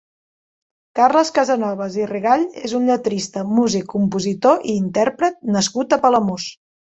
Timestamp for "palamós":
6.09-6.49